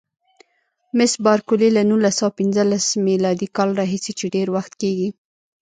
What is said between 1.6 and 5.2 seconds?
له نولس سوه پنځلسم میلادي کال راهیسې چې ډېر وخت کېږي.